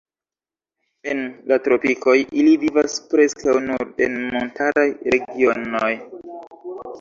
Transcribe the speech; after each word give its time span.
En 1.11 1.19
la 1.51 1.59
tropikoj 1.67 2.15
ili 2.43 2.53
vivas 2.63 2.95
preskaŭ 3.11 3.55
nur 3.67 3.85
en 4.07 4.17
montaraj 4.33 4.87
regionoj. 5.17 5.93